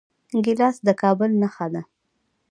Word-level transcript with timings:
ګیلاس 0.45 0.75
د 0.87 0.89
کابل 1.01 1.31
نښه 1.41 1.67
ده. 1.73 1.81